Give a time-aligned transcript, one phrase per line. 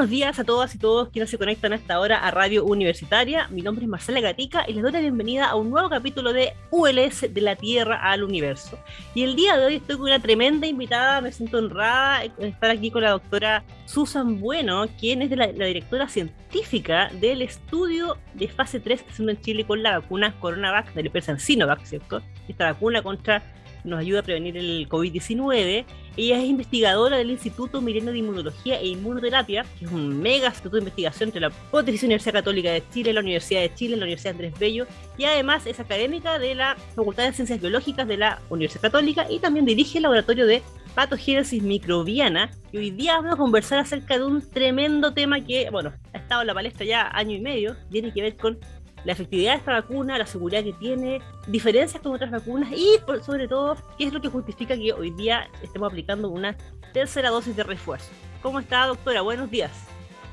[0.00, 3.48] buenos días a todas y todos quienes se conectan a esta hora a Radio Universitaria.
[3.48, 6.54] Mi nombre es Marcela Gatica y les doy la bienvenida a un nuevo capítulo de
[6.70, 8.78] ULS de la Tierra al Universo.
[9.14, 12.70] Y el día de hoy estoy con una tremenda invitada, me siento honrada de estar
[12.70, 18.48] aquí con la doctora Susan Bueno, quien es de la, directora científica del estudio de
[18.48, 22.22] fase 3 haciendo en Chile con la vacuna CoronaVac de la empresa Sinovac, ¿cierto?
[22.48, 23.42] Esta vacuna contra
[23.84, 25.84] nos ayuda a prevenir el COVID-19.
[26.16, 30.76] Ella es investigadora del Instituto Milenio de Inmunología e Inmunoterapia, que es un mega instituto
[30.76, 34.32] de investigación entre la Pontificia Universidad Católica de Chile, la Universidad de Chile, la Universidad
[34.32, 34.86] Andrés Bello,
[35.16, 39.38] y además es académica de la Facultad de Ciencias Biológicas de la Universidad Católica y
[39.38, 40.62] también dirige el laboratorio de
[40.94, 42.50] patogénesis microbiana.
[42.72, 46.40] Y hoy día vamos a conversar acerca de un tremendo tema que, bueno, ha estado
[46.40, 48.58] en la palestra ya año y medio, tiene que ver con
[49.04, 53.48] la efectividad de esta vacuna, la seguridad que tiene, diferencias con otras vacunas y sobre
[53.48, 56.56] todo qué es lo que justifica que hoy día estemos aplicando una
[56.92, 58.10] tercera dosis de refuerzo.
[58.42, 59.20] ¿Cómo está, doctora?
[59.22, 59.70] Buenos días.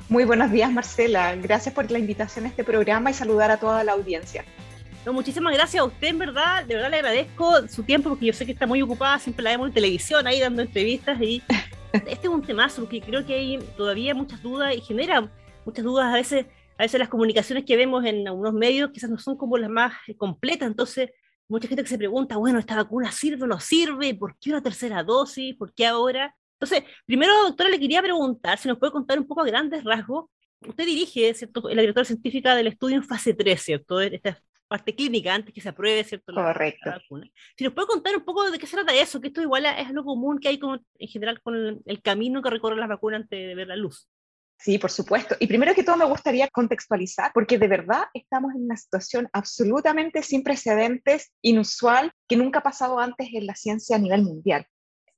[0.10, 1.36] Muy buenos días, Marcela.
[1.36, 4.46] Gracias por la invitación a este programa y saludar a toda la audiencia.
[5.06, 6.66] No, muchísimas gracias a usted, en verdad.
[6.66, 9.52] De verdad le agradezco su tiempo porque yo sé que está muy ocupada, siempre la
[9.52, 11.42] vemos en televisión ahí dando entrevistas y
[11.94, 15.30] este es un temazo porque creo que hay todavía muchas dudas y genera
[15.66, 16.46] muchas dudas a veces
[16.78, 19.94] a veces las comunicaciones que vemos en algunos medios quizás no son como las más
[20.08, 21.12] eh, completas, entonces
[21.50, 24.14] mucha gente que se pregunta, bueno, ¿esta vacuna sirve o no sirve?
[24.16, 25.56] ¿Por qué una tercera dosis?
[25.56, 26.36] ¿Por qué ahora?
[26.60, 30.26] Entonces, primero, doctora, le quería preguntar si nos puede contar un poco a grandes rasgos.
[30.68, 34.02] Usted dirige, ¿cierto?, la directora científica del estudio en fase 3, ¿cierto?
[34.02, 36.34] Esta parte clínica antes que se apruebe, ¿cierto?
[36.34, 36.90] Correcto.
[36.90, 37.30] vacuna.
[37.56, 39.92] Si nos puede contar un poco de qué se trata eso, que esto igual es
[39.92, 43.22] lo común que hay como, en general con el, el camino que recorren las vacunas
[43.22, 44.10] antes de ver la luz.
[44.60, 45.36] Sí, por supuesto.
[45.40, 50.24] Y primero que todo me gustaría contextualizar, porque de verdad estamos en una situación absolutamente
[50.24, 54.66] sin precedentes, inusual, que nunca ha pasado antes en la ciencia a nivel mundial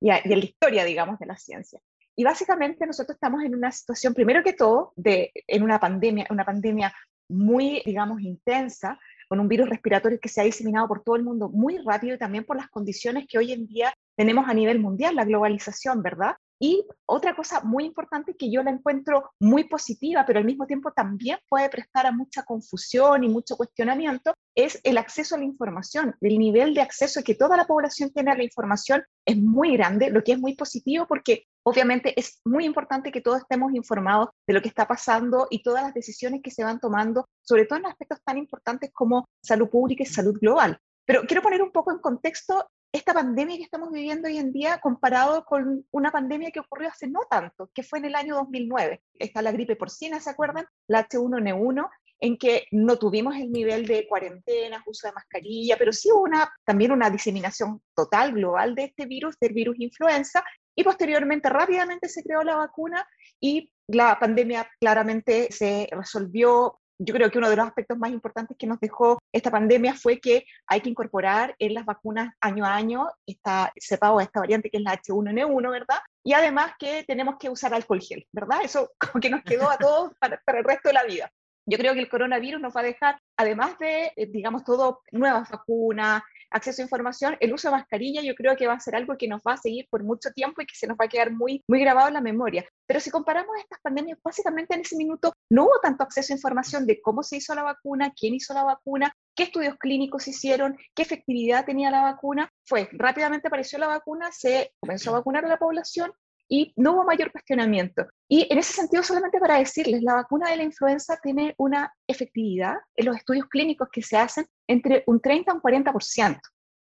[0.02, 1.80] y, en la historia, digamos, de la ciencia.
[2.18, 6.44] Y básicamente nosotros estamos en una situación, primero que todo, de, en una pandemia, una
[6.44, 6.94] pandemia
[7.30, 9.00] muy, digamos, intensa,
[9.30, 12.20] con un virus respiratorio que se ha diseminado por todo el mundo muy rápido y
[12.20, 16.36] también por las condiciones que hoy en día tenemos a nivel mundial, la globalización, ¿verdad?
[16.62, 20.92] Y otra cosa muy importante que yo la encuentro muy positiva, pero al mismo tiempo
[20.92, 26.16] también puede prestar a mucha confusión y mucho cuestionamiento, es el acceso a la información.
[26.20, 30.10] El nivel de acceso que toda la población tiene a la información es muy grande,
[30.10, 34.54] lo que es muy positivo porque obviamente es muy importante que todos estemos informados de
[34.54, 37.86] lo que está pasando y todas las decisiones que se van tomando, sobre todo en
[37.86, 40.78] aspectos tan importantes como salud pública y salud global.
[41.06, 44.80] Pero quiero poner un poco en contexto esta pandemia que estamos viviendo hoy en día
[44.80, 49.02] comparado con una pandemia que ocurrió hace no tanto, que fue en el año 2009.
[49.16, 50.66] Está la gripe porcina, ¿se acuerdan?
[50.88, 51.90] La H1N1,
[52.22, 56.52] en que no tuvimos el nivel de cuarentena, uso de mascarilla, pero sí hubo una,
[56.66, 60.44] también una diseminación total global de este virus, del virus influenza,
[60.76, 63.08] y posteriormente rápidamente se creó la vacuna
[63.40, 68.58] y la pandemia claramente se resolvió yo creo que uno de los aspectos más importantes
[68.58, 72.76] que nos dejó esta pandemia fue que hay que incorporar en las vacunas año a
[72.76, 76.00] año esta cepa o esta variante que es la H1N1, ¿verdad?
[76.24, 78.60] Y además que tenemos que usar alcohol gel, ¿verdad?
[78.64, 81.32] Eso como que nos quedó a todos para, para el resto de la vida.
[81.70, 85.50] Yo creo que el coronavirus nos va a dejar, además de, eh, digamos, todo, nuevas
[85.50, 89.18] vacunas, acceso a información, el uso de mascarilla yo creo que va a ser algo
[89.18, 91.32] que nos va a seguir por mucho tiempo y que se nos va a quedar
[91.32, 92.66] muy, muy grabado en la memoria.
[92.88, 96.88] Pero si comparamos estas pandemias, básicamente en ese minuto no hubo tanto acceso a información
[96.88, 101.04] de cómo se hizo la vacuna, quién hizo la vacuna, qué estudios clínicos hicieron, qué
[101.04, 102.50] efectividad tenía la vacuna.
[102.66, 106.12] Fue, rápidamente apareció la vacuna, se comenzó a vacunar a la población
[106.50, 108.08] y no hubo mayor cuestionamiento.
[108.28, 112.76] Y en ese sentido, solamente para decirles, la vacuna de la influenza tiene una efectividad
[112.96, 116.40] en los estudios clínicos que se hacen entre un 30 y un 40%.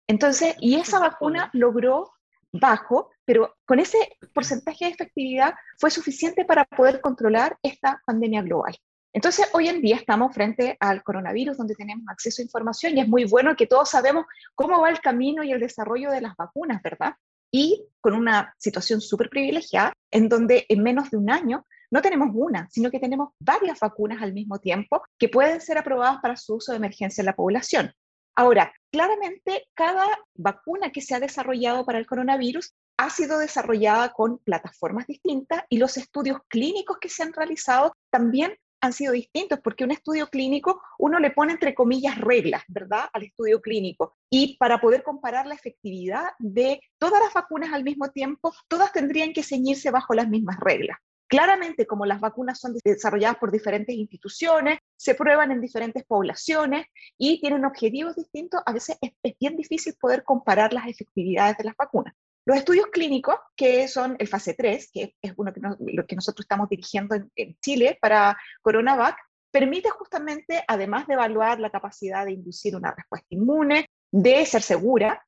[0.08, 2.12] Entonces, y esa vacuna logró
[2.52, 3.98] bajo, pero con ese
[4.34, 8.76] porcentaje de efectividad fue suficiente para poder controlar esta pandemia global.
[9.14, 13.08] Entonces, hoy en día estamos frente al coronavirus, donde tenemos acceso a información y es
[13.08, 14.26] muy bueno que todos sabemos
[14.56, 17.14] cómo va el camino y el desarrollo de las vacunas, ¿verdad?
[17.52, 22.30] Y con una situación súper privilegiada, en donde en menos de un año no tenemos
[22.34, 26.56] una, sino que tenemos varias vacunas al mismo tiempo que pueden ser aprobadas para su
[26.56, 27.94] uso de emergencia en la población.
[28.36, 34.40] Ahora, claramente cada vacuna que se ha desarrollado para el coronavirus ha sido desarrollada con
[34.40, 39.84] plataformas distintas y los estudios clínicos que se han realizado también han sido distintos, porque
[39.84, 44.18] un estudio clínico uno le pone entre comillas reglas, ¿verdad?, al estudio clínico.
[44.30, 49.34] Y para poder comparar la efectividad de todas las vacunas al mismo tiempo, todas tendrían
[49.34, 50.98] que ceñirse bajo las mismas reglas.
[51.32, 56.88] Claramente, como las vacunas son desarrolladas por diferentes instituciones, se prueban en diferentes poblaciones
[57.18, 61.78] y tienen objetivos distintos, a veces es, bien difícil poder comparar las efectividades de las
[61.78, 62.14] vacunas.
[62.46, 66.46] Los estudios clínicos, que son el fase 3, que es uno que lo que nosotros
[66.46, 69.18] estamos dirigiendo en, en Chile para CoronaVac,
[69.52, 75.24] permite justamente, además de evaluar la capacidad de inducir una respuesta inmune, de ser segura,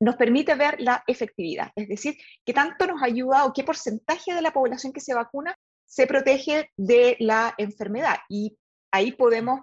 [0.00, 4.42] nos permite ver la efectividad, es decir, qué tanto nos ayuda o qué porcentaje de
[4.42, 5.56] la población que se vacuna
[5.86, 8.18] se protege de la enfermedad.
[8.28, 8.58] Y
[8.92, 9.60] ahí podemos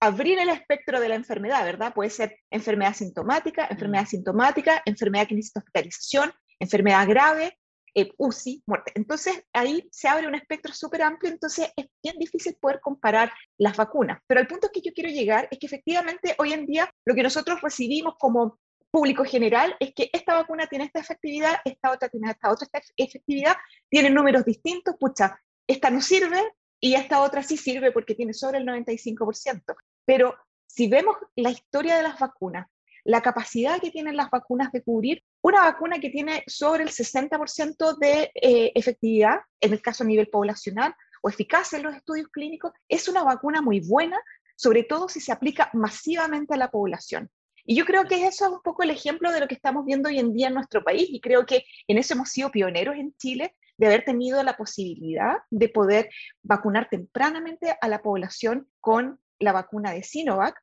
[0.00, 1.92] abrir el espectro de la enfermedad, ¿verdad?
[1.94, 7.58] Puede ser enfermedad sintomática, enfermedad sintomática, enfermedad que necesita hospitalización, enfermedad grave,
[7.94, 8.92] eh, UCI, muerte.
[8.94, 13.76] Entonces ahí se abre un espectro súper amplio, entonces es bien difícil poder comparar las
[13.76, 14.20] vacunas.
[14.26, 17.22] Pero el punto que yo quiero llegar es que efectivamente hoy en día lo que
[17.22, 18.58] nosotros recibimos como
[18.90, 23.56] público general es que esta vacuna tiene esta efectividad, esta otra tiene esta otra efectividad,
[23.88, 26.40] tiene números distintos, pucha, esta no sirve
[26.80, 29.74] y esta otra sí sirve porque tiene sobre el 95%.
[30.10, 30.34] Pero
[30.66, 32.66] si vemos la historia de las vacunas,
[33.04, 37.96] la capacidad que tienen las vacunas de cubrir, una vacuna que tiene sobre el 60%
[37.96, 42.72] de eh, efectividad, en el caso a nivel poblacional, o eficacia en los estudios clínicos,
[42.88, 44.18] es una vacuna muy buena,
[44.56, 47.30] sobre todo si se aplica masivamente a la población.
[47.64, 50.08] Y yo creo que eso es un poco el ejemplo de lo que estamos viendo
[50.08, 53.14] hoy en día en nuestro país y creo que en eso hemos sido pioneros en
[53.16, 56.10] Chile de haber tenido la posibilidad de poder
[56.42, 60.60] vacunar tempranamente a la población con la vacuna de Sinovac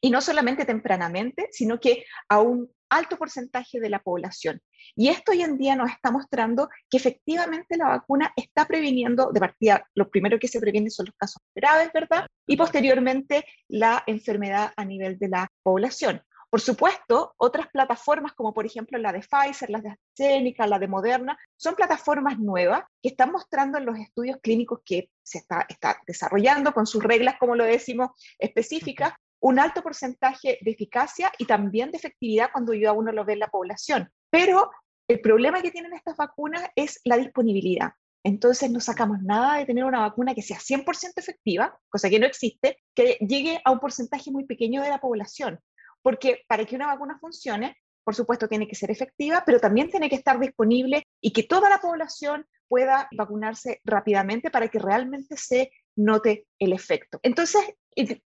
[0.00, 4.60] y no solamente tempranamente, sino que a un alto porcentaje de la población.
[4.96, 9.40] Y esto hoy en día nos está mostrando que efectivamente la vacuna está previniendo, de
[9.40, 12.26] partida, lo primero que se previene son los casos graves, ¿verdad?
[12.46, 16.22] Y posteriormente la enfermedad a nivel de la población.
[16.50, 20.88] Por supuesto, otras plataformas como por ejemplo la de Pfizer, las de AstraZeneca, la de
[20.88, 26.00] Moderna, son plataformas nuevas que están mostrando en los estudios clínicos que se está, está
[26.06, 31.90] desarrollando con sus reglas, como lo decimos, específicas, un alto porcentaje de eficacia y también
[31.90, 34.10] de efectividad cuando yo a uno lo ve en la población.
[34.30, 34.70] Pero
[35.06, 37.92] el problema que tienen estas vacunas es la disponibilidad.
[38.24, 42.26] Entonces no sacamos nada de tener una vacuna que sea 100% efectiva, cosa que no
[42.26, 45.60] existe, que llegue a un porcentaje muy pequeño de la población.
[46.02, 50.08] Porque para que una vacuna funcione, por supuesto, tiene que ser efectiva, pero también tiene
[50.08, 55.70] que estar disponible y que toda la población pueda vacunarse rápidamente para que realmente se
[55.96, 57.18] note el efecto.
[57.22, 57.62] Entonces,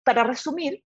[0.04, 0.84] para resumir,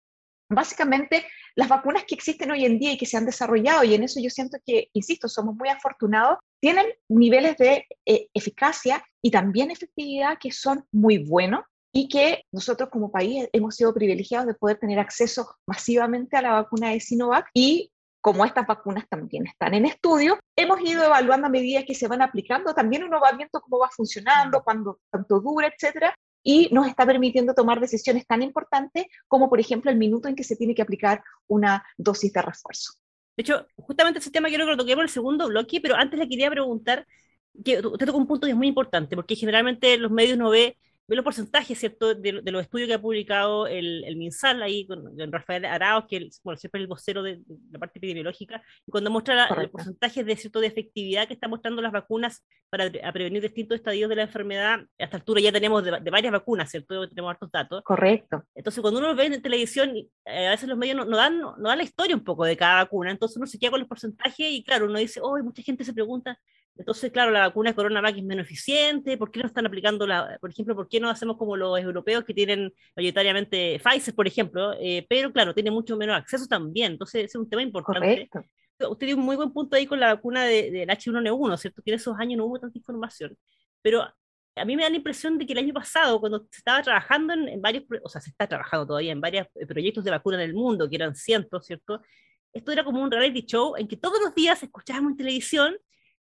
[0.48, 4.04] básicamente las vacunas que existen hoy en día y que se han desarrollado, y en
[4.04, 9.70] eso yo siento que, insisto, somos muy afortunados, tienen niveles de eh, eficacia y también
[9.70, 11.60] efectividad que son muy buenos
[11.92, 16.52] y que nosotros como país hemos sido privilegiados de poder tener acceso masivamente a la
[16.52, 17.90] vacuna de Sinovac y
[18.20, 22.20] como estas vacunas también están en estudio, hemos ido evaluando a medida que se van
[22.20, 27.06] aplicando, también uno va viendo cómo va funcionando, cuánto, cuánto dura, etcétera, y nos está
[27.06, 30.82] permitiendo tomar decisiones tan importantes como, por ejemplo, el minuto en que se tiene que
[30.82, 32.94] aplicar una dosis de refuerzo.
[33.36, 36.18] De hecho, justamente ese tema quiero que lo toquemos en el segundo bloque, pero antes
[36.18, 37.06] le quería preguntar,
[37.64, 40.76] que usted tocó un punto que es muy importante, porque generalmente los medios no ve
[41.08, 45.02] ve los porcentajes, ¿cierto?, de, los estudios que ha publicado el, el MinSal ahí con,
[45.32, 47.40] Rafael Arauz, que es bueno, siempre el vocero de,
[47.70, 50.60] la parte epidemiológica, cuando muestra los porcentajes de, ¿cierto?
[50.60, 55.04] de efectividad que están mostrando las vacunas para prevenir distintos estadios de la enfermedad, a
[55.04, 57.82] esta altura ya tenemos de, varias vacunas, ¿cierto?, tenemos hartos datos.
[57.84, 58.44] Correcto.
[58.54, 59.96] Entonces, cuando uno lo ve en televisión,
[60.26, 62.82] eh, a veces los medios no, dan, no, dan la historia un poco de cada
[62.82, 65.84] vacuna, entonces uno se queda con los porcentajes y claro, uno dice, oh, mucha gente
[65.84, 66.38] se pregunta,
[66.78, 69.18] entonces, claro, la vacuna de CoronaVac es menos eficiente.
[69.18, 72.24] ¿Por qué no están aplicando la, por ejemplo, por qué no hacemos como los europeos
[72.24, 74.74] que tienen mayoritariamente Pfizer, por ejemplo?
[74.80, 76.92] Eh, pero claro, tiene mucho menos acceso también.
[76.92, 78.28] Entonces, es un tema importante.
[78.30, 78.44] Correcto.
[78.90, 81.82] Usted dio un muy buen punto ahí con la vacuna de, del H1N1, ¿cierto?
[81.82, 83.36] Que en esos años no hubo tanta información.
[83.82, 84.02] Pero
[84.54, 87.34] a mí me da la impresión de que el año pasado, cuando se estaba trabajando
[87.34, 90.48] en, varios, o sea, se está trabajando todavía en varios eh, proyectos de vacuna en
[90.48, 92.02] el mundo, que eran cientos, ¿cierto?
[92.52, 95.76] Esto era como un reality show en que todos los días escuchábamos en televisión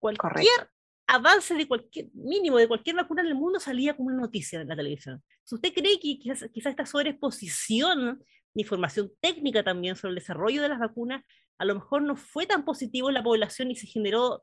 [0.01, 0.71] Cualquier
[1.07, 4.69] avance de cualquier mínimo de cualquier vacuna en el mundo salía como una noticia en
[4.69, 5.23] la televisión.
[5.51, 8.19] ¿Usted cree que quizás, quizás esta sobreexposición
[8.55, 11.23] de información técnica también sobre el desarrollo de las vacunas
[11.61, 14.43] a lo mejor no fue tan positivo en la población y se generó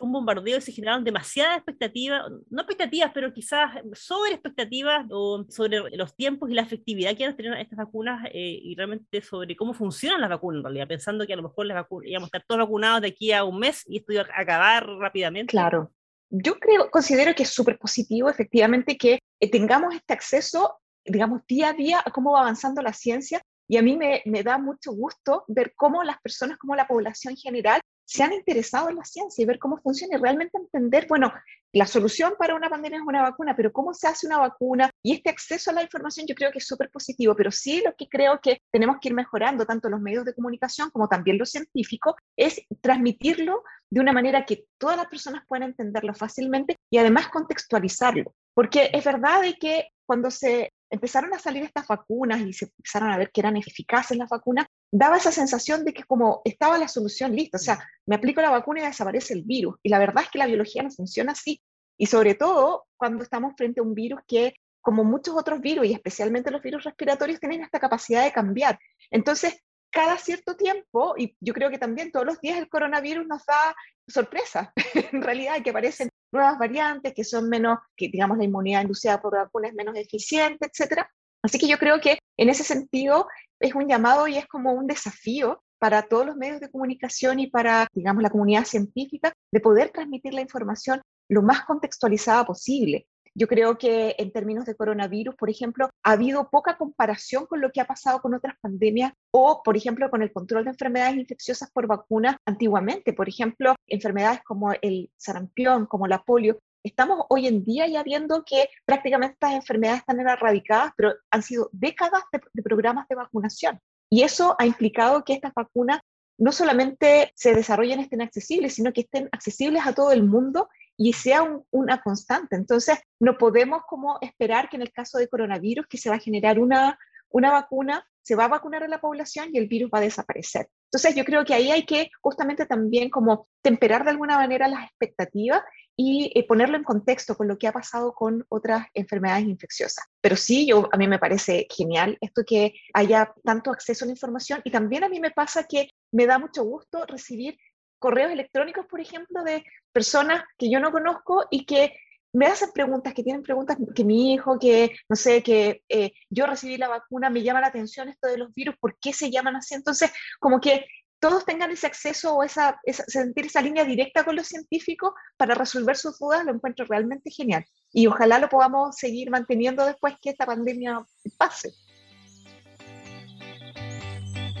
[0.00, 5.96] un bombardeo y se generaron demasiadas expectativas, no expectativas, pero quizás sobre expectativas o sobre
[5.96, 9.72] los tiempos y la efectividad que a tener estas vacunas eh, y realmente sobre cómo
[9.72, 12.44] funcionan las vacunas en realidad, pensando que a lo mejor las vacunas, íbamos a estar
[12.46, 15.50] todos vacunados de aquí a un mes y esto iba a acabar rápidamente.
[15.50, 15.92] Claro.
[16.30, 21.68] Yo creo, considero que es súper positivo efectivamente que eh, tengamos este acceso, digamos, día
[21.68, 24.92] a día a cómo va avanzando la ciencia y a mí me, me, da mucho
[24.92, 29.42] gusto ver cómo las personas, como la población general, se han interesado en la ciencia
[29.42, 31.32] y ver cómo funciona y realmente entender, bueno,
[31.72, 35.14] la solución para una pandemia es una vacuna, pero cómo se hace una vacuna y
[35.14, 38.08] este acceso a la información yo creo que es súper positivo, pero sí lo que
[38.08, 42.14] creo que tenemos que ir mejorando, tanto los medios de comunicación como también los científicos,
[42.36, 48.34] es transmitirlo de una manera que todas las personas puedan entenderlo fácilmente y además contextualizarlo.
[48.54, 53.10] Porque es verdad de que cuando se empezaron a salir estas vacunas y se empezaron
[53.10, 56.88] a ver que eran eficaces las vacunas, daba esa sensación de que como estaba la
[56.88, 59.76] solución lista, o sea, me aplico la vacuna y desaparece el virus.
[59.82, 61.60] Y la verdad es que la biología no funciona así.
[61.98, 65.92] Y sobre todo cuando estamos frente a un virus que, como muchos otros virus, y
[65.92, 68.78] especialmente los virus respiratorios, tienen esta capacidad de cambiar.
[69.10, 69.58] Entonces,
[69.90, 73.74] cada cierto tiempo, y yo creo que también todos los días el coronavirus nos da
[74.08, 74.70] sorpresas,
[75.12, 79.36] en realidad, que aparecen nuevas variantes, que son menos, que digamos la inmunidad inducida por
[79.36, 81.08] vacunas es menos eficiente, etcétera.
[81.42, 83.28] Así que yo creo que en ese sentido
[83.60, 87.48] es un llamado y es como un desafío para todos los medios de comunicación y
[87.48, 93.06] para, digamos, la comunidad científica de poder transmitir la información lo más contextualizada posible.
[93.36, 97.72] Yo creo que en términos de coronavirus, por ejemplo, ha habido poca comparación con lo
[97.72, 101.68] que ha pasado con otras pandemias o, por ejemplo, con el control de enfermedades infecciosas
[101.72, 103.12] por vacunas antiguamente.
[103.12, 106.60] Por ejemplo, enfermedades como el sarampión, como la polio.
[106.84, 111.68] Estamos hoy en día ya viendo que prácticamente estas enfermedades están erradicadas, pero han sido
[111.72, 113.80] décadas de, de programas de vacunación.
[114.10, 115.98] Y eso ha implicado que estas vacunas
[116.38, 121.12] no solamente se desarrollen, estén accesibles, sino que estén accesibles a todo el mundo y
[121.12, 122.56] sea una constante.
[122.56, 126.20] Entonces, no podemos como esperar que en el caso de coronavirus, que se va a
[126.20, 126.98] generar una,
[127.30, 130.68] una vacuna, se va a vacunar a la población y el virus va a desaparecer.
[130.86, 134.84] Entonces, yo creo que ahí hay que justamente también como temperar de alguna manera las
[134.84, 135.62] expectativas
[135.96, 140.04] y eh, ponerlo en contexto con lo que ha pasado con otras enfermedades infecciosas.
[140.20, 144.12] Pero sí, yo, a mí me parece genial esto que haya tanto acceso a la
[144.12, 147.58] información y también a mí me pasa que me da mucho gusto recibir
[148.04, 151.96] correos electrónicos, por ejemplo, de personas que yo no conozco y que
[152.34, 156.44] me hacen preguntas, que tienen preguntas que mi hijo, que no sé, que eh, yo
[156.44, 159.56] recibí la vacuna, me llama la atención esto de los virus, ¿por qué se llaman
[159.56, 159.74] así?
[159.74, 160.84] Entonces, como que
[161.18, 165.96] todos tengan ese acceso o esa, sentir esa línea directa con los científicos para resolver
[165.96, 167.64] sus dudas, lo encuentro realmente genial.
[167.90, 171.02] Y ojalá lo podamos seguir manteniendo después que esta pandemia
[171.38, 171.72] pase.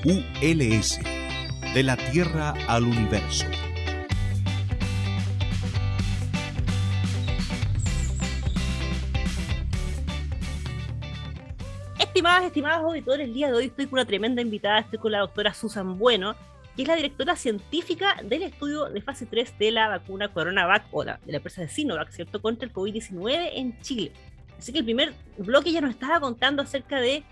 [0.02, 1.13] ULS
[1.74, 3.46] de la Tierra al Universo.
[11.98, 15.18] Estimadas, estimados auditores, el día de hoy estoy con una tremenda invitada, estoy con la
[15.18, 16.36] doctora Susan Bueno,
[16.76, 21.02] que es la directora científica del estudio de fase 3 de la vacuna CoronaVac, o
[21.02, 24.12] la, de la empresa de Sinovac, ¿cierto?, contra el COVID-19 en Chile.
[24.56, 27.24] Así que el primer bloque ya nos estaba contando acerca de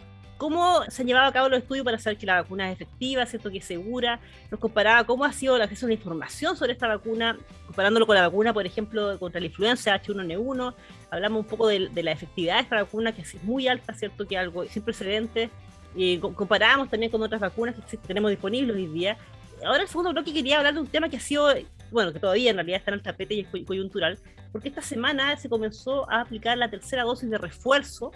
[0.42, 3.24] cómo se han llevado a cabo los estudios para saber que la vacuna es efectiva,
[3.26, 3.48] ¿cierto?
[3.48, 4.18] que es segura.
[4.50, 8.16] Nos comparaba cómo ha sido el acceso a la información sobre esta vacuna, comparándolo con
[8.16, 10.74] la vacuna, por ejemplo, contra la influenza H1N1.
[11.12, 14.26] Hablamos un poco de, la efectividad de esta vacuna, que es muy alta, ¿cierto?
[14.26, 15.48] que es algo sin precedentes.
[15.94, 19.16] Y comparábamos también con otras vacunas que tenemos disponibles hoy día.
[19.64, 21.54] Ahora el segundo bloque quería hablar de un tema que ha sido,
[21.92, 24.18] bueno, que todavía en realidad está en el tapete y es coyuntural,
[24.50, 28.10] porque esta semana se comenzó a aplicar la tercera dosis de refuerzo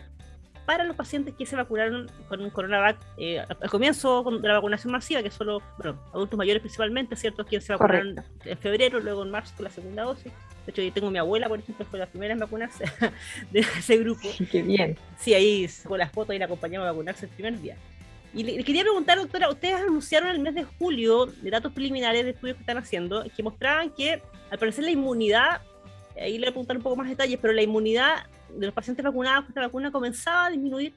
[0.67, 4.93] para los pacientes que se vacunaron con un coronavac eh, al comienzo de la vacunación
[4.93, 7.47] masiva, que solo, bueno, adultos mayores principalmente, ¿cierto?
[7.47, 10.33] Quienes se vacunaron en febrero, luego en marzo con la segunda dosis.
[10.67, 12.85] De hecho, yo tengo mi abuela, por ejemplo, fue la primera en vacunarse
[13.53, 14.29] de ese grupo.
[14.51, 14.99] Qué bien.
[15.17, 17.77] Sí, ahí con las fotos y la acompañamos a vacunarse el primer día.
[18.35, 22.33] Y le, quería preguntar, doctora, ustedes anunciaron el mes de julio de datos preliminares de
[22.33, 24.21] estudios que están haciendo que mostraban que
[24.51, 25.63] al parecer la inmunidad,
[26.21, 28.27] ahí le voy a preguntar un poco más detalles, pero la inmunidad
[28.59, 30.95] de los pacientes vacunados con esta vacuna comenzaba a disminuir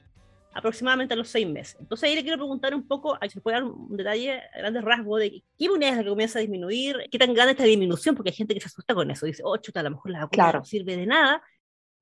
[0.52, 1.76] aproximadamente a los seis meses.
[1.80, 4.84] Entonces ahí le quiero preguntar un poco, si se puede dar un detalle, a grandes
[4.84, 8.16] rasgos, de qué inmunidad es la que comienza a disminuir, qué tan grande esta disminución,
[8.16, 10.20] porque hay gente que se asusta con eso, dice, oh, chuta, a lo mejor la
[10.20, 11.42] vacuna no sirve de nada,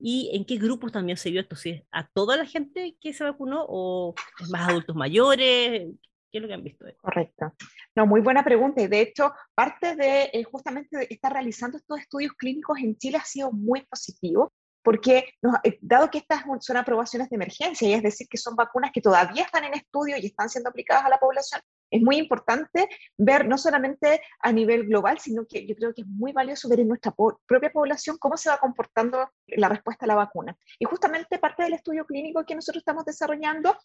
[0.01, 3.13] y en qué grupos también se vio esto, si es a toda la gente que
[3.13, 5.89] se vacunó o es más adultos mayores,
[6.31, 6.85] ¿Qué es lo que han visto?
[7.01, 7.55] Correcto.
[7.95, 8.83] No, muy buena pregunta.
[8.83, 13.25] Y de hecho, parte de eh, justamente estar realizando estos estudios clínicos en Chile ha
[13.25, 14.53] sido muy positivo
[14.89, 18.91] porque eh, dado que estas son aprobaciones de emergencia, y es decir, que son vacunas
[18.91, 22.89] que todavía están en estudio y están siendo aplicadas a la población, es muy importante
[23.19, 26.81] ver no solamente a nivel global, sino que yo creo que es muy valioso ver
[26.81, 27.15] en nuestra
[27.47, 30.57] propia población cómo se va comportando la respuesta a la vacuna.
[30.79, 33.77] Y justamente parte del estudio clínico que nosotros estamos desarrollando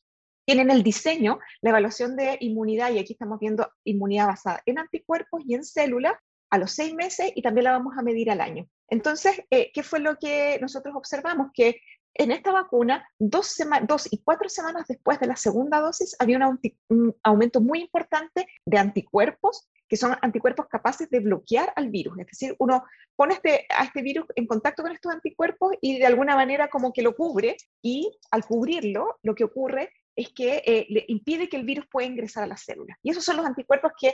[0.45, 4.79] tiene en el diseño la evaluación de inmunidad, y aquí estamos viendo inmunidad basada en
[4.79, 6.13] anticuerpos y en células
[6.53, 8.69] a los seis meses y también la vamos a medir al año.
[8.87, 11.47] Entonces, eh, ¿qué fue lo que nosotros observamos?
[11.51, 11.81] Que
[12.13, 13.57] en esta vacuna, dos,
[13.87, 18.77] dos, y cuatro semanas después de la segunda dosis, había un, aumento muy importante de
[18.77, 22.19] anticuerpos, que son anticuerpos capaces de bloquear al virus.
[22.19, 22.83] Es decir, uno
[23.15, 26.93] pone este, a este virus en contacto con estos anticuerpos y de alguna manera como
[26.93, 31.57] que lo cubre, y al cubrirlo, lo que ocurre es que eh, le impide que
[31.57, 32.99] el virus pueda ingresar a las células.
[33.01, 34.13] Y esos son los anticuerpos que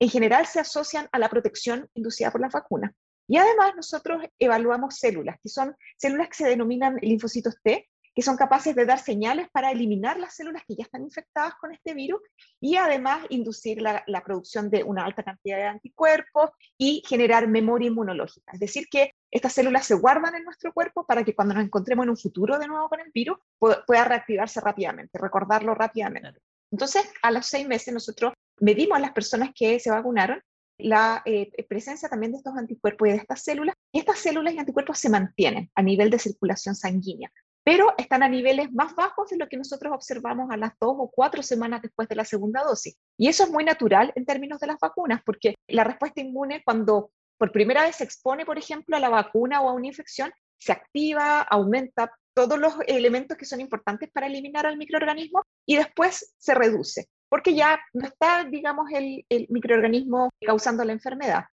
[0.00, 2.92] en general se asocian a la protección inducida por las vacunas.
[3.26, 7.88] Y además nosotros evaluamos células, que son células que se denominan linfocitos T,
[8.18, 11.72] que son capaces de dar señales para eliminar las células que ya están infectadas con
[11.72, 12.20] este virus
[12.60, 18.50] y además inducir la, producción de una alta cantidad de anticuerpos y generar memoria inmunológica.
[18.54, 22.02] Es decir, que estas células se guardan en nuestro cuerpo para que cuando nos encontremos
[22.04, 26.40] en un futuro de nuevo con el virus pueda reactivarse rápidamente, recordarlo rápidamente.
[26.72, 30.42] Entonces, a los seis meses nosotros medimos a las personas que se vacunaron
[30.78, 33.74] la eh, presencia también de estos anticuerpos y de estas células.
[33.92, 37.30] Estas células y anticuerpos se mantienen a nivel de circulación sanguínea,
[37.64, 41.10] pero están a niveles más bajos de lo que nosotros observamos a las dos o
[41.10, 42.96] cuatro semanas después de la segunda dosis.
[43.16, 47.10] Y eso es muy natural en términos de las vacunas, porque la respuesta inmune cuando
[47.36, 50.72] por primera vez se expone, por ejemplo, a la vacuna o a una infección, se
[50.72, 56.54] activa, aumenta todos los elementos que son importantes para eliminar al microorganismo y después se
[56.54, 61.44] reduce porque ya no está, digamos, el, microorganismo causando la enfermedad.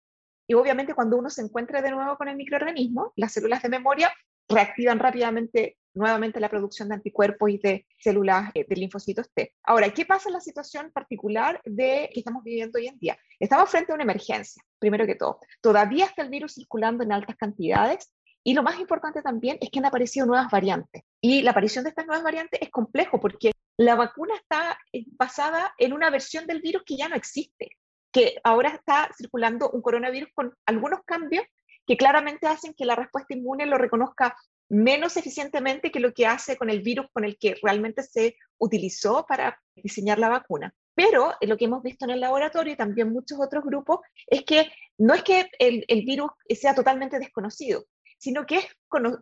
[0.48, 4.14] Y obviamente cuando uno se encuentra de nuevo con el microorganismo, las células de memoria
[4.48, 9.54] reactivan rápidamente nuevamente la producción de anticuerpos y de células eh, de linfocitos T.
[9.64, 13.18] Ahora, ¿qué pasa en la situación particular de que estamos viviendo hoy en día?
[13.40, 15.40] Estamos frente a una emergencia, primero que todo.
[15.62, 18.14] Todavía está el virus circulando en altas cantidades
[18.48, 21.02] y lo más importante también es que han aparecido nuevas variantes.
[21.20, 25.74] Y la aparición de estas nuevas variantes es complejo porque la vacuna está eh, basada
[25.80, 27.72] en una versión del virus que ya no existe,
[28.12, 31.44] que ahora está circulando un coronavirus con algunos cambios
[31.88, 34.36] que claramente hacen que la respuesta inmune lo reconozca
[34.70, 39.26] menos eficientemente que lo que hace con el virus con el que realmente se utilizó
[39.28, 40.72] para diseñar la vacuna.
[40.94, 44.44] Pero eh, lo que hemos visto en el laboratorio y también muchos otros grupos es
[44.44, 47.86] que no es que el, el virus sea totalmente desconocido,
[48.26, 48.66] sino que es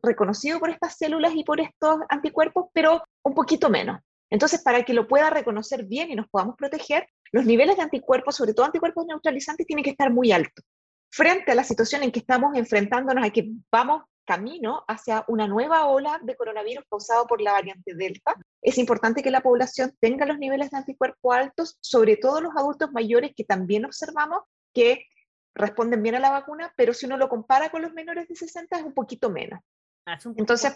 [0.01, 3.99] reconocido por estas células y por estos anticuerpos, pero un poquito menos.
[4.29, 8.37] Entonces, para que lo pueda reconocer bien y nos podamos proteger, los niveles de anticuerpos,
[8.37, 10.63] sobre todo anticuerpos neutralizantes, tienen que estar muy altos.
[11.11, 15.87] Frente a la situación en que estamos enfrentándonos a que vamos camino hacia una nueva
[15.87, 20.39] ola de coronavirus causado por la variante Delta, es importante que la población tenga los
[20.39, 25.05] niveles de anticuerpos altos, sobre todo los adultos mayores que también observamos que
[25.55, 28.77] responden bien a la vacuna, pero si uno lo compara con los menores de 60
[28.77, 29.59] es un poquito menos.
[30.05, 30.73] Ah, Entonces,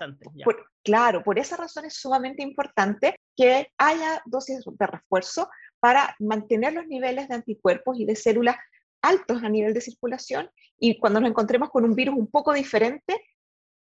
[0.84, 6.88] claro, por esa razón es sumamente importante que haya dosis de refuerzo para mantener los
[6.88, 8.56] niveles de anticuerpos y de células
[9.02, 13.22] altos a nivel de circulación y cuando nos encontremos con un virus un poco diferente,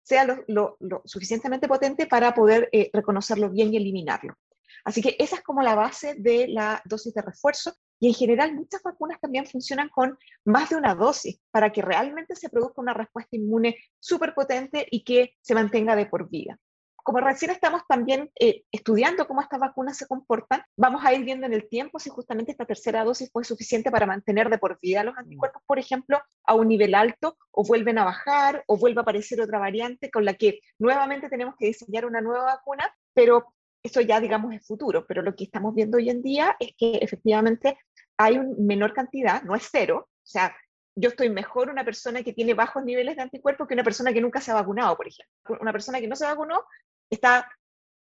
[0.03, 4.35] sea lo, suficientemente potente para poder eh, reconocerlo bien y eliminarlo.
[4.83, 8.55] Así que esa es como la base de la dosis de refuerzo y en general
[8.55, 12.93] muchas vacunas también funcionan con más de una dosis para que realmente se produzca una
[12.93, 16.57] respuesta inmune súper potente y que se mantenga de por vida.
[17.03, 21.47] Como recién estamos también eh, estudiando cómo estas vacunas se comportan, vamos a ir viendo
[21.47, 25.03] en el tiempo si justamente esta tercera dosis fue suficiente para mantener de por vida
[25.03, 29.01] los anticuerpos, por ejemplo, a un nivel alto, o vuelven a bajar, o vuelve a
[29.01, 34.01] aparecer otra variante con la que nuevamente tenemos que diseñar una nueva vacuna, pero eso
[34.01, 37.77] ya digamos es futuro, pero lo que estamos viendo hoy en día es que efectivamente
[38.19, 40.53] hay una menor cantidad, no es cero, o sea,
[40.93, 44.19] yo estoy mejor una persona que tiene bajos niveles de anticuerpos que una persona que
[44.19, 45.57] nunca se ha vacunado, por ejemplo.
[45.61, 46.65] Una persona que no se vacunó
[47.09, 47.49] está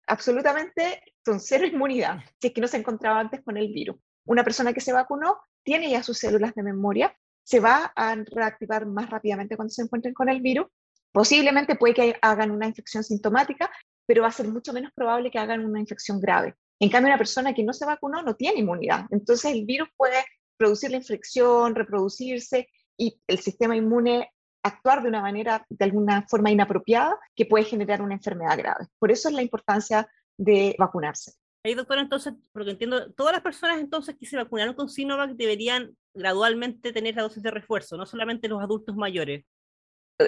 [0.07, 3.97] absolutamente con cero inmunidad, si es que no se encontraba antes con el virus.
[4.27, 8.87] Una persona que se vacunó tiene ya sus células de memoria, se va a reactivar
[8.87, 10.69] más rápidamente cuando se encuentren con el virus.
[11.11, 13.69] Posiblemente puede que hagan una infección sintomática,
[14.07, 16.55] pero va a ser mucho menos probable que hagan una infección grave.
[16.85, 19.07] En cambio, una persona que no se vacunó no tiene inmunidad.
[19.11, 20.23] Entonces, el virus puede
[20.59, 22.69] producir la infección, reproducirse
[22.99, 24.31] y el sistema inmune
[24.63, 28.89] actuar de una manera, de alguna forma inapropiada, que puede generar una enfermedad grave.
[28.99, 31.33] Por eso es la importancia de vacunarse.
[31.65, 35.97] Ahí, doctora, entonces, porque entiendo, todas las personas entonces que se vacunaron con Sinovac deberían
[36.13, 39.47] gradualmente tener la dosis de refuerzo, no solamente los adultos mayores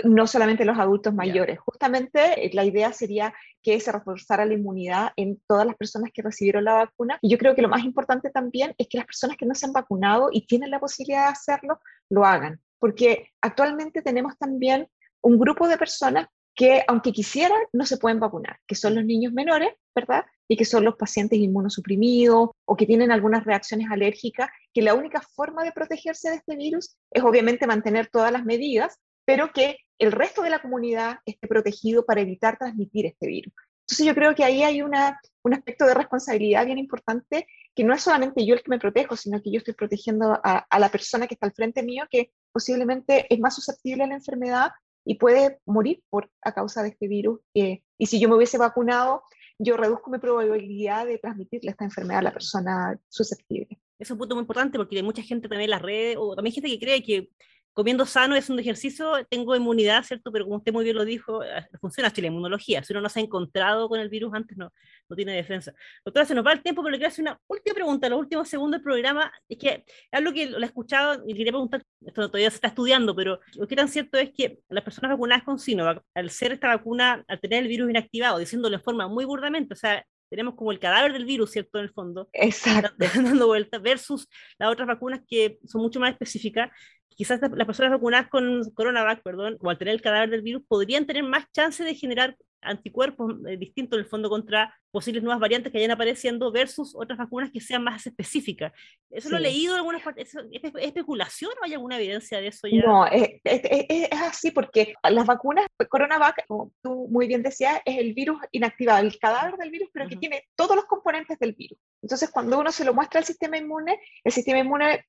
[0.05, 1.59] no solamente los adultos mayores.
[1.61, 6.23] Justamente eh, la idea sería que se reforzara la inmunidad en todas las personas que
[6.23, 7.19] recibieron la vacuna.
[7.23, 9.67] Y yo creo que lo más importante también es que las personas que no se
[9.67, 12.61] han vacunado y tienen la posibilidad de hacerlo, lo hagan.
[12.79, 14.89] Porque actualmente tenemos también
[15.23, 19.33] un grupo de personas que, aunque quisieran, no se pueden vacunar, que son los niños
[19.33, 20.25] menores, ¿verdad?
[20.49, 25.21] Y que son los pacientes inmunosuprimidos o que tienen algunas reacciones alérgicas, que la única
[25.21, 30.13] forma de protegerse de este virus es obviamente mantener todas las medidas, pero que el
[30.13, 33.53] resto de la comunidad esté protegido para evitar transmitir este virus.
[33.83, 37.95] Entonces yo creo que ahí hay una, un aspecto de responsabilidad bien importante, que no
[37.95, 40.89] es solamente yo el que me protejo, sino que yo estoy protegiendo a, a la
[40.89, 44.71] persona que está al frente mío, que posiblemente es más susceptible a la enfermedad
[45.05, 47.41] y puede morir por, a causa de este virus.
[47.55, 49.23] Eh, y si yo me hubiese vacunado,
[49.59, 53.79] yo reduzco mi probabilidad de transmitirle esta enfermedad a la persona susceptible.
[53.99, 56.53] Es un punto muy importante porque hay mucha gente también en las redes, o también
[56.53, 57.31] gente que cree que
[57.77, 60.33] comiendo sano es un ejercicio, tengo inmunidad, ¿cierto?
[60.33, 62.83] Pero como usted muy bien lo dijo, eh, funciona así la inmunología.
[62.83, 64.73] Si uno no se ha encontrado con el virus antes, no,
[65.11, 65.75] no tiene defensa.
[66.03, 68.49] Doctora, se nos va el tiempo, pero le quiero hacer una última pregunta, los últimos
[68.49, 69.31] segundos del programa.
[69.47, 73.15] Es que algo que lo he escuchado y quería preguntar, esto todavía se está estudiando,
[73.15, 76.69] pero lo que tan cierto es que las personas vacunadas con Sinovac, al ser esta
[76.69, 80.73] vacuna, al tener el virus inactivado, diciéndolo de forma muy burdamente, o sea, tenemos como
[80.73, 81.79] el cadáver del virus, ¿cierto?
[81.79, 82.29] En el fondo.
[82.33, 82.95] Exacto.
[83.15, 86.71] Dando vueltas, versus las otras vacunas que son mucho más específicas
[87.17, 91.07] quizás las personas vacunadas con coronavac, perdón, o al tener el cadáver del virus, podrían
[91.07, 95.71] tener más chance de generar anticuerpos eh, distintos en el fondo contra posibles nuevas variantes
[95.71, 98.73] que vayan apareciendo versus otras vacunas que sean más específicas.
[99.11, 100.35] ¿Eso lo he leído en algunas partes?
[100.35, 102.83] ¿Es, especulación o hay alguna evidencia de eso ya?
[102.83, 108.15] No, es, es, así porque las vacunas, coronavac, como tú muy bien decías, es el
[108.15, 111.79] virus inactivado, el cadáver del virus, pero que tiene todos los componentes del virus.
[112.03, 115.05] Entonces, cuando uno se lo muestra al sistema inmune, el sistema inmune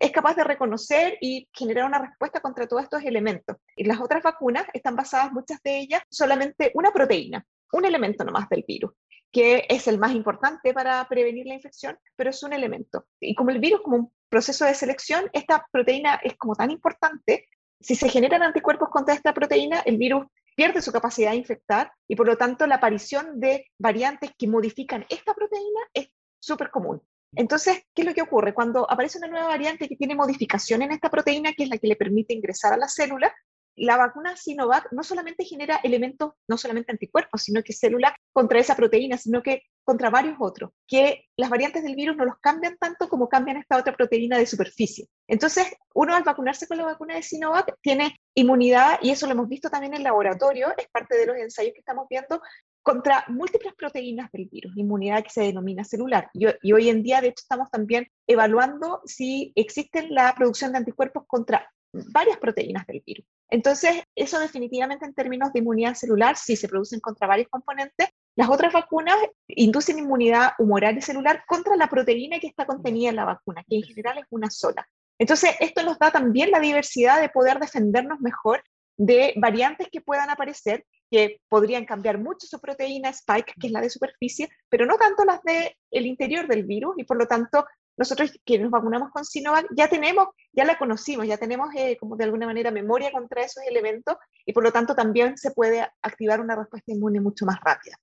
[0.00, 3.56] es capaz de reconocer y generar una respuesta contra todos estos elementos.
[3.76, 8.48] Y las otras vacunas están basadas, muchas de ellas, solamente una proteína, un elemento nomás
[8.48, 8.92] del virus
[9.32, 13.06] que es el más importante para prevenir la infección, pero es un elemento.
[13.18, 17.48] Y como el virus, como un proceso de selección, esta proteína es como tan importante,
[17.80, 22.14] si se generan anticuerpos contra esta proteína, el virus pierde su capacidad de infectar y
[22.14, 27.00] por lo tanto la aparición de variantes que modifican esta proteína es súper común.
[27.34, 28.54] Entonces, ¿qué es lo que ocurre?
[28.54, 31.86] Cuando aparece una nueva variante que tiene modificación en esta proteína, que es la que
[31.86, 33.34] le permite ingresar a la célula,
[33.74, 38.76] la vacuna Sinovac no solamente genera elementos, no solamente anticuerpos, sino que células contra esa
[38.76, 43.08] proteína, sino que contra varios otros, que las variantes del virus no los cambian tanto
[43.08, 45.08] como cambian esta otra proteína de superficie.
[45.26, 49.48] Entonces, uno al vacunarse con la vacuna de Sinovac tiene inmunidad, y eso lo hemos
[49.48, 52.40] visto también en el laboratorio, es parte de los ensayos que estamos viendo,
[52.82, 56.30] contra múltiples proteínas del virus, inmunidad que se denomina celular.
[56.34, 61.24] Y, hoy en día, de hecho, estamos también evaluando si existe la producción de anticuerpos
[61.26, 63.26] contra varias proteínas del virus.
[63.50, 68.08] Entonces, eso definitivamente en términos de inmunidad celular, sí se producen contra varios componentes.
[68.34, 69.16] Las otras vacunas
[69.46, 73.76] inducen inmunidad humoral y celular contra la proteína que está contenida en la vacuna, que
[73.76, 74.88] en general es una sola.
[75.18, 78.64] Entonces, esto nos da también la diversidad de poder defendernos mejor
[78.96, 83.82] de variantes que puedan aparecer que podrían cambiar mucho su proteína spike, que es la
[83.82, 87.66] de superficie, pero no tanto las del el interior del virus, y por lo tanto
[87.98, 92.16] nosotros que nos vacunamos con Sinovac ya tenemos, ya la conocimos, ya tenemos eh, como
[92.16, 96.40] de alguna manera memoria contra esos elementos y por lo tanto también se puede activar
[96.40, 97.96] una respuesta inmune mucho más rápida.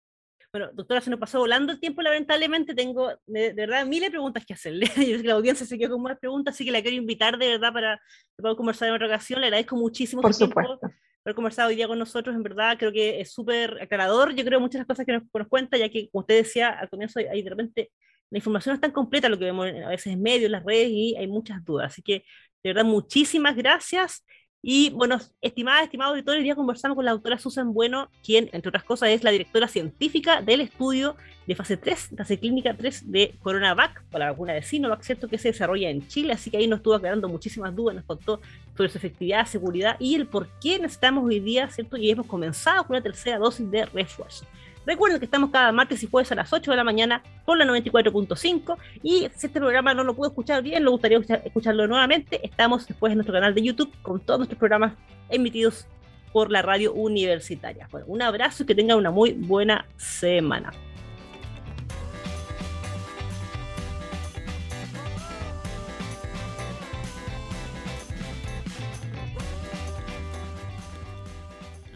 [0.54, 4.46] Bueno, doctora, se nos pasó volando el tiempo, lamentablemente tengo de, verdad miles de preguntas
[4.46, 4.86] que hacerle.
[4.98, 7.40] Yo sé que la audiencia se quedó con más preguntas, así que la quiero invitar
[7.40, 8.00] de verdad para
[8.36, 9.42] podamos conversar en otra ocasión.
[9.42, 10.78] Le agradezco muchísimo por supuesto.
[10.78, 14.44] Tiempo haber conversado hoy día con nosotros, en verdad creo que es súper aclarador, yo
[14.46, 16.90] creo muchas de las cosas que nos, nos, cuenta, ya que como usted decía al
[16.90, 17.92] comienzo, hay, de repente
[18.30, 20.64] la información no es tan completa lo que vemos a veces en medios, en las
[20.64, 21.92] redes, y hay muchas dudas.
[21.92, 22.24] Así que,
[22.64, 24.24] de verdad, muchísimas gracias.
[24.62, 28.70] Y bueno, estimada, estimados auditores, hoy día conversamos con la doctora Susan Bueno, quien, entre
[28.70, 31.16] otras cosas, es la directora científica del estudio
[31.48, 35.30] de fase 3, fase clínica 3 de CoronaVac, o la vacuna de Sinovac, ¿cierto?
[35.30, 38.42] Que se desarrolla en Chile, así que ahí nos estuvo aclarando muchísimas dudas, nos contó
[38.80, 41.98] sobre su efectividad, seguridad y el por qué necesitamos hoy día, ¿cierto?
[41.98, 44.46] Y hemos comenzado con una tercera dosis de refuerzo.
[44.86, 47.66] Recuerden que estamos cada martes y jueves a las 8 de la mañana por la
[47.66, 52.88] 94.5 y si este programa no lo pudo escuchar bien, lo gustaría escucharlo nuevamente, estamos
[52.88, 54.94] después en nuestro canal de YouTube con todos nuestros programas
[55.28, 55.86] emitidos
[56.32, 57.90] por la radio universitaria.
[57.92, 60.72] Bueno, un abrazo y que tengan una muy buena semana.